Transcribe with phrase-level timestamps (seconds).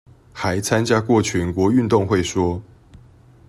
[0.33, 2.63] 還參加過全國運動會說